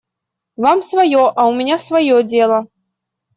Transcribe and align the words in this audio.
Вам 0.63 0.81
свое, 0.81 1.27
а 1.41 1.45
у 1.45 1.53
меня 1.53 1.77
свое 1.77 2.23
дело. 2.23 2.67